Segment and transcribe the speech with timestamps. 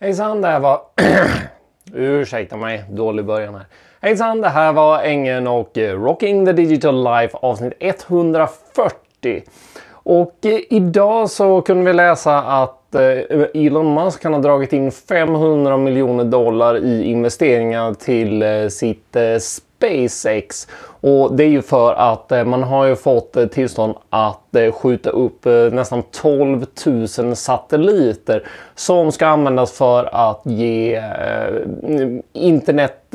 [0.00, 0.80] Hejsan, det här var...
[1.94, 3.64] Ursäkta mig, dålig början här.
[4.00, 9.42] Hejsan, det här var Ängen och eh, Rocking the Digital Life avsnitt 140.
[10.04, 14.92] Och eh, idag så kunde vi läsa att eh, Elon Musk kan ha dragit in
[14.92, 20.68] 500 miljoner dollar i investeringar till eh, sitt SpaceX.
[21.00, 26.02] Och det är ju för att man har ju fått tillstånd att skjuta upp nästan
[26.02, 31.02] 12 000 satelliter som ska användas för att ge
[32.32, 33.14] internet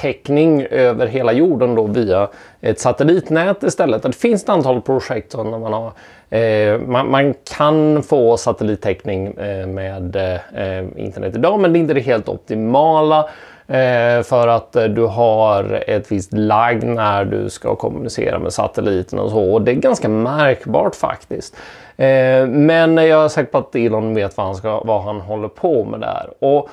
[0.00, 2.28] täckning över hela jorden då via
[2.60, 4.02] ett satellitnät istället.
[4.02, 5.92] Det finns ett antal projekt som man har
[6.38, 11.94] eh, man, man, kan få satellittäckning eh, med eh, internet idag men det är inte
[11.94, 13.28] det helt optimala.
[13.70, 19.18] Eh, för att eh, du har ett visst lag när du ska kommunicera med satelliten
[19.18, 19.52] och så.
[19.52, 21.56] Och det är ganska märkbart faktiskt.
[21.96, 25.48] Eh, men jag är säker på att Elon vet vad han, ska, vad han håller
[25.48, 26.30] på med där.
[26.38, 26.68] Och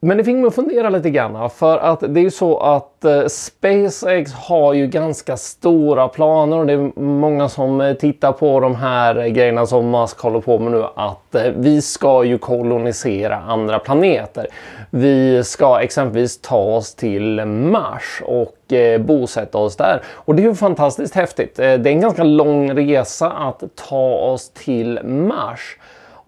[0.00, 3.04] men det fick mig att fundera lite grann för att det är ju så att
[3.04, 8.60] eh, SpaceX har ju ganska stora planer och det är många som eh, tittar på
[8.60, 13.36] de här eh, grejerna som Musk håller på med nu att vi ska ju kolonisera
[13.36, 14.46] andra planeter.
[14.90, 18.54] Vi ska exempelvis ta oss till Mars och
[19.00, 20.02] bosätta oss där.
[20.06, 21.56] Och det är ju fantastiskt häftigt.
[21.56, 25.76] Det är en ganska lång resa att ta oss till Mars.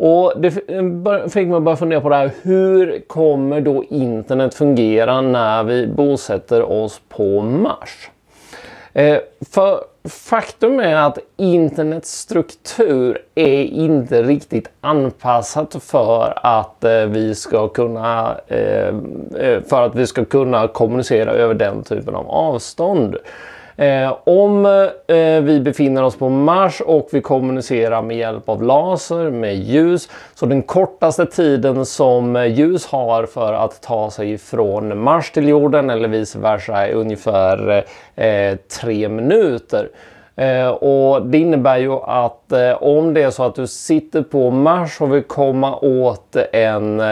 [0.02, 2.30] Och det eh, fick mig att börja fundera på det här.
[2.42, 8.10] Hur kommer då internet fungera när vi bosätter oss på Mars?
[8.92, 9.18] Eh,
[9.50, 17.68] för faktum är att internets struktur är inte riktigt anpassat för att eh, vi ska
[17.68, 18.88] kunna eh,
[19.38, 23.16] eh för att vi ska kunna kommunicera över den typen av avstånd.
[23.80, 24.66] Eh, om
[25.06, 30.08] eh, vi befinner oss på Mars och vi kommunicerar med hjälp av laser, med ljus,
[30.34, 35.90] så den kortaste tiden som ljus har för att ta sig från Mars till jorden
[35.90, 37.84] eller vice versa är ungefär
[38.16, 39.88] eh, tre minuter.
[40.36, 44.50] Eh, och Det innebär ju att eh, om det är så att du sitter på
[44.50, 47.02] Mars och vill komma åt en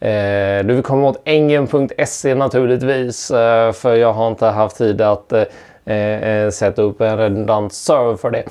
[0.00, 5.32] Eh, du vill komma åt engen.se naturligtvis eh, för jag har inte haft tid att
[5.32, 5.42] eh,
[5.86, 8.44] Eh, eh, sätta upp en redundant server för det.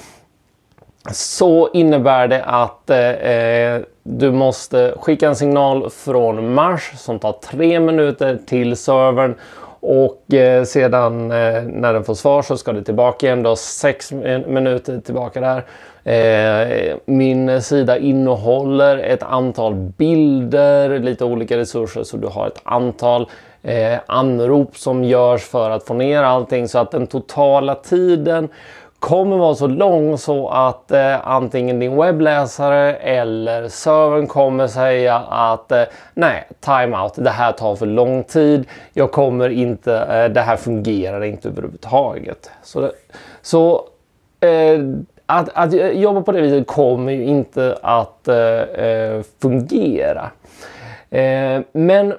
[1.12, 7.32] Så innebär det att eh, eh, du måste skicka en signal från Mars som tar
[7.32, 9.36] tre minuter till servern
[9.80, 13.44] och eh, sedan eh, när den får svar så ska det tillbaka igen.
[13.44, 14.12] då sex
[14.48, 15.66] minuter tillbaka där.
[16.04, 23.30] Eh, min sida innehåller ett antal bilder, lite olika resurser så du har ett antal
[23.66, 28.50] eh, anrop som görs för att få ner allting så att den totala tiden
[29.00, 35.72] kommer vara så lång så att eh, antingen din webbläsare eller servern kommer säga att
[35.72, 35.84] eh,
[36.14, 38.68] nej, timeout, det här tar för lång tid.
[38.94, 42.50] Jag kommer inte, eh, det här fungerar inte överhuvudtaget.
[42.64, 42.92] Så, det,
[43.42, 43.88] så
[44.40, 44.80] eh,
[45.26, 50.32] att, att, jobba på det viset kommer ju inte att eh, eh, fungera.
[51.10, 52.14] Eh, men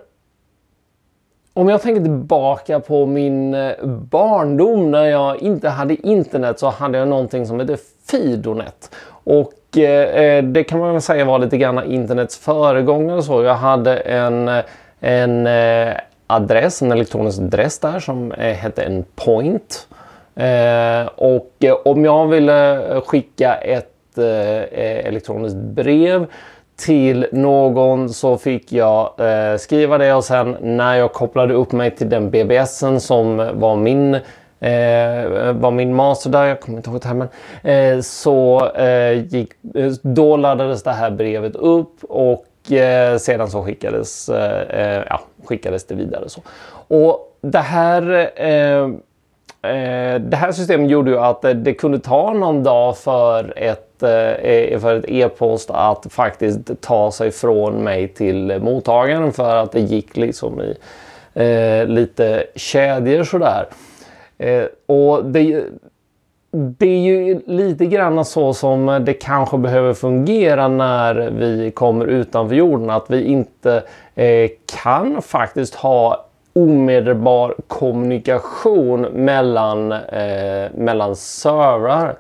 [1.57, 6.99] om jag tänker tillbaka på min eh, barndom när jag inte hade internet så hade
[6.99, 7.77] jag någonting som hette
[8.11, 8.95] Fidonet.
[9.09, 13.23] Och eh, eh det kan man väl säga var lite grann internets föregångare.
[13.23, 14.51] Så jag hade en,
[15.01, 15.95] en eh,
[16.27, 19.89] adress, en elektronisk adress där som eh, hette en point.
[20.35, 26.27] Eh, och eh, om jag ville skicka ett eh, elektroniskt brev
[26.77, 31.91] till någon så fick jag eh, skriva det och sen när jag kopplade upp mig
[31.91, 34.15] till den BBSen som var min
[34.61, 37.29] eh, var min master där, jag kommer inte ihåg termen,
[37.63, 43.63] eh, så eh, gick, eh, då laddades det här brevet upp och eh, sedan så
[43.65, 46.29] skickades, eh, eh ja, skickades det vidare.
[46.29, 46.41] Så.
[46.89, 48.89] Och det här eh,
[49.67, 54.03] Eh, det här systemet gjorde ju att eh, det kunde ta någon dag för ett
[54.03, 59.73] eh, e-, för ett e-post att faktiskt ta sig från mig till mottagaren för att
[59.73, 60.77] det gick liksom i
[61.35, 63.67] eh, lite kedjor sådär.
[64.39, 65.65] Eh, och det,
[66.51, 72.57] det är ju lite grann så som det kanske behöver fungera när vi kommer utanför
[72.57, 72.91] jorden.
[72.91, 73.83] Att vi inte
[74.15, 74.51] eh,
[74.83, 76.26] kan faktiskt ha
[76.57, 82.17] omedelbar kommunikation mellan, eh, mellan servrar.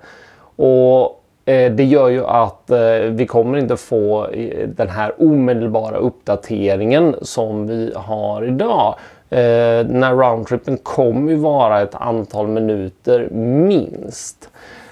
[0.56, 5.96] Och Eh, det gör ju att eh, vi kommer inte få eh, den här omedelbara
[5.96, 8.94] uppdateringen som vi har idag.
[9.30, 14.50] Eh, den här roundtrippen kommer ju vara ett antal minuter minst.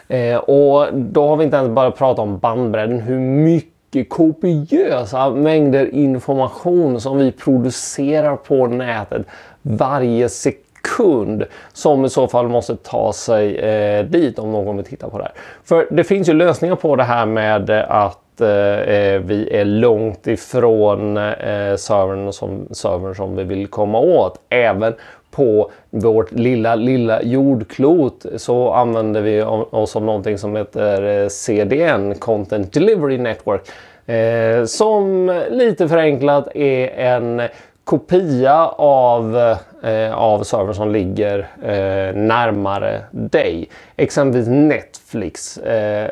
[0.09, 5.95] Eh, och då har vi inte ens bara pratat om bandbredden, hur mycket kopiösa mängder
[5.95, 9.27] information som vi producerar på nätet
[9.63, 15.09] varje sekund som i så fall måste ta sig eh, dit om någon vill titta
[15.09, 15.33] på det här.
[15.65, 20.27] För det finns ju lösningar på det här med att eh, eh, vi är långt
[20.27, 24.41] ifrån eh, servern, som, servern som vi vill komma åt.
[24.49, 24.95] Även
[25.35, 32.15] på vårt lilla, lilla jordklot så använder vi oss av någonting som heter eh, CDN,
[32.15, 33.63] Content Delivery Network.
[34.07, 37.43] Eh, som lite förenklat är en
[37.85, 39.37] kopia av,
[39.83, 43.69] eh, av servern som ligger eh, närmare dig.
[43.97, 46.11] Exempelvis Netflix eh,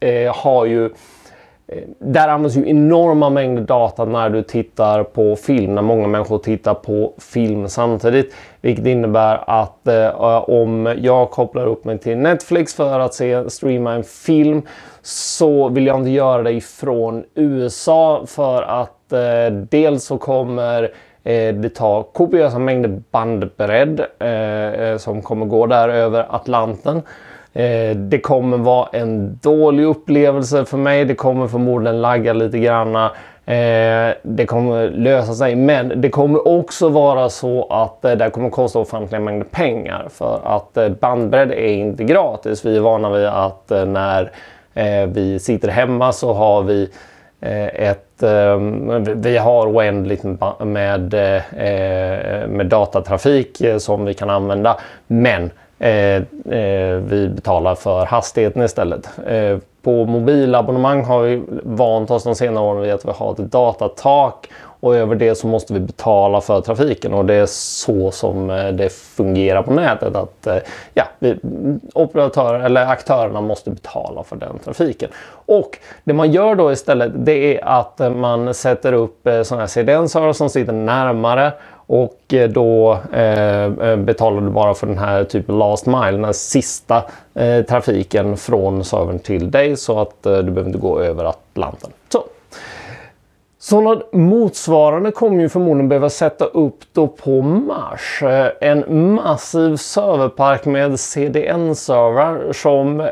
[0.00, 0.90] eh har ju
[1.66, 6.38] Eh, där används ju enorma mängder data när du tittar på film, när många människor
[6.38, 8.34] tittar på film samtidigt.
[8.60, 13.92] Vilket innebär att eh, om jag kopplar upp mig till Netflix för att se, streama
[13.92, 14.62] en film
[15.02, 20.82] så vill jag inte göra det ifrån USA för att eh, dels så kommer
[21.24, 27.02] eh, det ta kopiösa mängder bandbredd eh, eh som kommer gå där över Atlanten.
[27.54, 31.04] Eh, det kommer vara en dålig upplevelse för mig.
[31.04, 33.10] Det kommer förmodligen lagga lite granna.
[33.46, 38.50] Eh, det kommer lösa sig, men det kommer också vara så att eh, det kommer
[38.50, 42.66] kosta ofantliga mängder pengar för att eh, bandbredd är inte gratis.
[42.66, 44.30] Vi är vana vid att eh, när
[44.74, 46.90] eh, vi sitter hemma så har vi
[47.40, 48.58] eh, ett, eh,
[49.14, 50.24] vi har oändligt
[50.60, 54.76] med, eh, med datatrafik som vi kan använda.
[55.06, 55.50] Men
[55.84, 56.22] Eh,
[56.58, 59.10] eh, vi betalar för hastigheten istället.
[59.26, 63.38] Eh, på mobilabonnemang har vi vant oss de senare åren vid att vi har ett
[63.38, 64.48] datatak
[64.80, 68.68] och över det så måste vi betala för trafiken och det är så som eh,
[68.68, 70.16] det fungerar på nätet.
[70.16, 70.48] Att
[70.94, 71.36] ja, vi,
[71.94, 75.10] operatörer eller aktörerna måste betala för den trafiken.
[75.46, 80.32] Och det man gör då istället det är att man sätter upp sådana här CDN-servrar
[80.32, 81.52] som sitter närmare
[81.86, 86.24] och eh, då eh, eh betalar du bara för den här typen last mile, den
[86.24, 87.02] här sista
[87.34, 91.90] eh, trafiken från servern till dig så att eh, du behöver inte gå över Atlanten.
[92.08, 92.24] Så.
[93.58, 98.22] Sådana motsvarande kommer ju förmodligen behöva sätta upp då på Mars.
[98.22, 103.08] Eh, en massiv serverpark med CDN-servrar som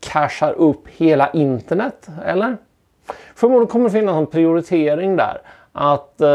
[0.00, 2.56] cashar upp hela internet, eller?
[3.34, 5.38] Förmodligen kommer det finnas en prioritering där
[5.78, 6.28] att eh,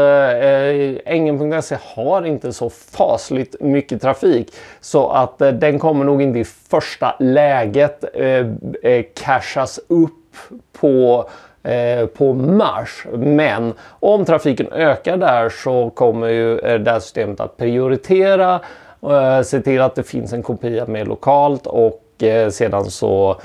[1.04, 6.44] Ängen.se har inte så fasligt mycket trafik så att eh, den kommer nog inte i
[6.44, 8.46] första läget eh,
[8.82, 10.36] eh cashas upp
[10.72, 11.28] på
[11.62, 13.06] eh, på Mars.
[13.12, 18.60] Men om trafiken ökar där så kommer ju eh, det här systemet att prioritera
[19.44, 22.02] se till att det finns en kopia med lokalt och
[22.50, 23.40] sedan så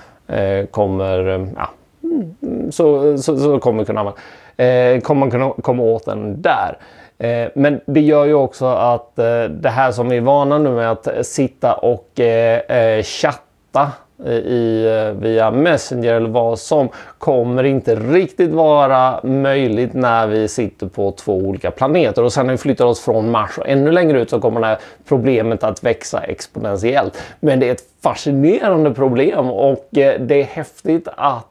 [0.72, 1.70] kommer ja,
[2.04, 4.20] mm, så, så, så kommer kunna använda
[4.58, 6.78] eh, kommer man kunna komma åt den där.
[7.20, 10.70] Eh, men det gör ju också att eh, det här som vi är vana nu
[10.70, 13.92] med att sitta och eh, eh, chatta
[14.26, 20.48] eh, i, eh, via Messenger eller vad som kommer inte riktigt vara möjligt när vi
[20.48, 22.24] sitter på två olika planeter.
[22.24, 24.68] Och sen när vi flyttar oss från Mars och ännu längre ut så kommer det
[24.68, 24.78] här
[25.08, 27.18] problemet att växa exponentiellt.
[27.40, 31.48] Men det är ett fascinerande problem och eh, det är häftigt att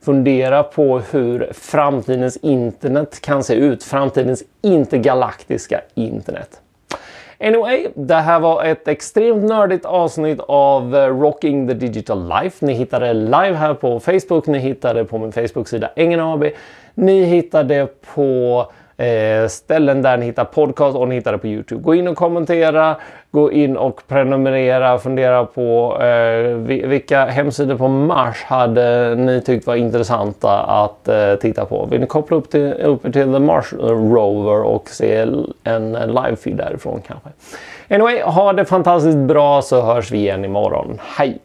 [0.00, 3.84] fundera på hur framtidens internet kan se ut.
[3.84, 6.60] Framtidens intergalaktiska internet.
[7.42, 12.66] Anyway, det här var ett extremt nördigt avsnitt av eh, Rocking the Digital Life.
[12.66, 16.44] Ni hittar det live här på Facebook, ni hittar det på min Facebook-sida Engen AB.
[16.94, 18.66] Ni hittar det på
[19.00, 21.82] eh, ställen där ni hittar podcast och ni hittar det på Youtube.
[21.82, 22.96] Gå in och kommentera,
[23.30, 26.54] gå in och prenumerera, fundera på eh,
[26.88, 31.86] vilka hemsidor på Mars hade ni tyckt var intressanta att eh, titta på.
[31.86, 35.16] Vill ni koppla upp, till, upp till The Mars Rover och se
[35.64, 37.28] en live-feed därifrån kanske.
[37.88, 40.98] Anyway, ha det fantastiskt bra så hörs vi igen imorgon.
[41.16, 41.38] Hej!